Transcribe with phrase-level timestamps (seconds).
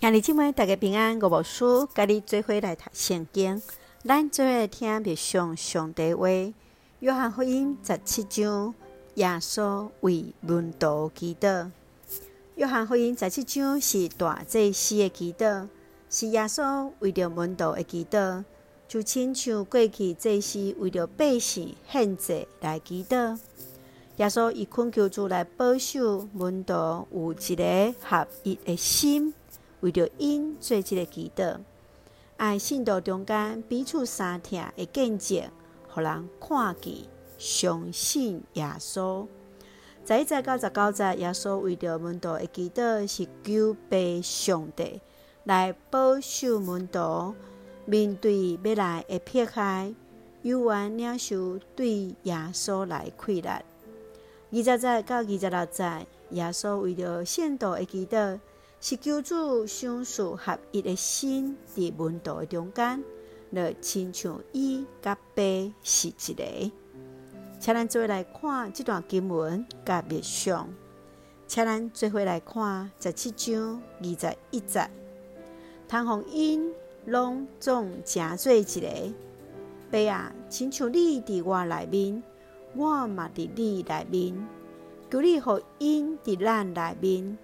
[0.00, 1.20] 兄弟姐妹，大家平安。
[1.20, 1.62] 我无事，
[1.94, 3.60] 甲你做伙来读圣经，
[4.02, 6.26] 咱做伙听别上上帝话。
[7.00, 8.74] 约翰福音十七章，
[9.16, 11.70] 耶稣为门徒祈祷。
[12.54, 15.68] 约翰福音十七章是大祭司的祈祷，
[16.08, 18.42] 是耶稣为着门徒的祈祷，
[18.88, 23.38] 就亲像过去祭司为着百姓献祭来祈祷。
[24.16, 26.72] 耶稣以恳求主来保守门徒
[27.12, 29.34] 有一个合一的心。
[29.80, 31.58] 为着因做即个祈祷，
[32.36, 35.50] 爱信徒中间彼此相听的见证，
[35.88, 36.94] 互人看见、
[37.38, 39.26] 相信耶稣。
[40.06, 45.00] 十一节到十九节，耶稣为着门徒的祈祷，是求被上帝
[45.44, 47.34] 来保守门徒，
[47.86, 49.94] 面对未来的迫害，
[50.42, 53.48] 有缘领受对耶稣来亏力。
[53.48, 53.62] 二
[54.52, 58.38] 十节到二十六节，耶稣为着信徒的祈祷。
[58.82, 63.04] 是求主赏赐合一的心，伫温度的中间，
[63.50, 65.42] 来亲像伊甲爸
[65.82, 66.72] 是一个。
[67.58, 70.66] 请咱做来看这段经文甲密相，
[71.46, 74.90] 请咱做伙来看十七章二十一节。
[75.86, 76.72] 通互因
[77.04, 79.12] 拢总诚做一个，
[79.90, 82.22] 爸啊，亲像你伫我内面，
[82.74, 84.48] 我嘛伫你内面，
[85.10, 87.36] 求你互因伫咱内面。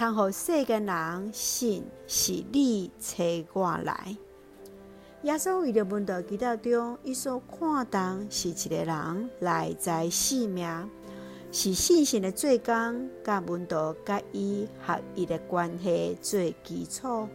[0.00, 4.16] 通互世间人信是你找我来。
[5.24, 10.88] 耶稣为着门徒祈祷中，伊所看重是一个人内在生命，
[11.52, 17.28] 是信心的做工，甲门徒甲伊合一的关系做基础，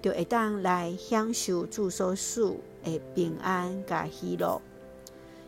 [0.00, 4.62] 就会当来享受主所赐的平安甲喜乐。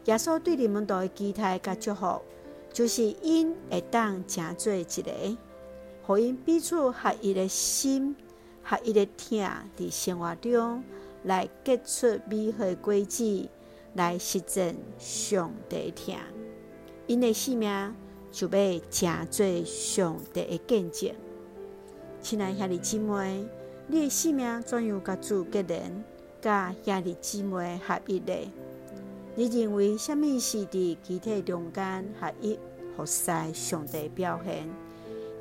[0.06, 2.20] 耶稣对你门徒的期待甲祝福，
[2.72, 5.38] 就是因会当诚做一个。
[6.08, 8.16] 互因彼此合一的心，
[8.62, 10.82] 合一的疼，伫生活中
[11.24, 13.46] 来结出美好的果子，
[13.92, 16.14] 来实践上帝疼。
[17.06, 17.94] 因的性命
[18.32, 21.14] 就要成做上帝的见证。
[22.22, 23.44] 亲爱兄弟姊妹，
[23.86, 26.04] 你的性命怎样甲主结连，
[26.40, 28.50] 甲兄弟姊妹合一的？
[29.34, 32.58] 你认为什么是伫集体中间合一、
[32.96, 34.66] 服侍上帝表现？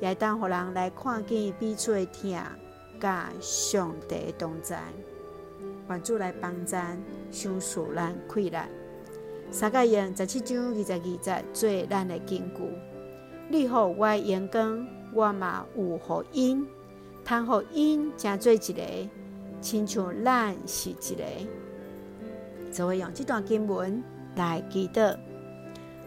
[0.00, 2.32] 也当互人来看见彼此的疼，
[3.00, 4.80] 甲上帝同在，
[5.88, 6.98] 愿主来帮咱，
[7.30, 8.64] 赏赐咱快乐。
[9.50, 12.62] 三个用十七章二十二节做咱的根据。
[13.48, 16.66] 你好我阳光，我嘛有好因，
[17.24, 18.82] 通互因成做一个，
[19.60, 21.24] 亲像咱是一个。
[22.70, 24.04] 就会用这段经文
[24.36, 25.16] 来祈祷。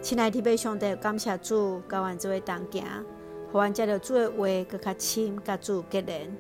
[0.02, 2.84] 亲爱的弟兄上帝，感谢主，教阮做位同行。
[3.52, 6.34] 互阮接着主的话，搁较亲，甲主结连，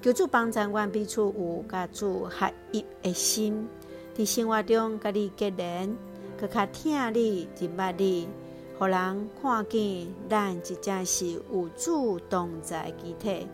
[0.00, 3.68] 求主帮助阮彼此有甲主合一的心，
[4.16, 5.94] 伫生活中甲你结连，
[6.40, 8.28] 搁较疼你、认捌你，
[8.78, 13.46] 互人看见咱真正是有主同在的肢体。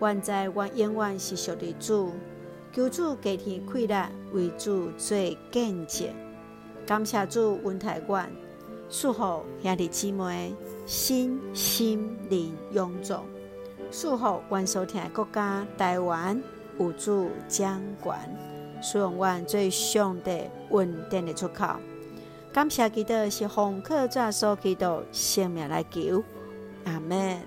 [0.00, 2.10] 愿在阮永远是属于主，
[2.72, 5.16] 求主加添快乐，为主做
[5.52, 6.08] 见证。
[6.84, 8.28] 感谢主恩待阮，
[8.88, 10.54] 祝福兄弟姊妹。
[10.86, 13.24] 身心灵勇壮，
[13.90, 16.38] 祝福阮所听的国家台湾
[16.78, 18.12] 有主掌权，
[18.82, 21.66] 使用阮最上帝稳定的出口。
[22.52, 26.22] 感谢基督是红客转所基督生命来求，
[26.84, 27.40] 阿门。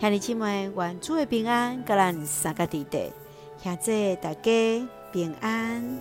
[0.00, 3.12] 兄弟姊妹，愿主的平安，甲咱三个弟弟，
[3.58, 5.98] 现在大家平安。